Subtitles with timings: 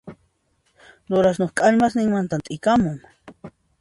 [1.09, 2.97] Durasnuqa k'allmastinmantan t'ikamun